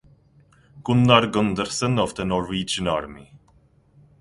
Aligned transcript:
Gunnar 0.83 1.27
Gundersen 1.27 1.99
of 1.99 2.15
the 2.15 2.25
Norwegian 2.25 2.87
Army. 2.87 3.35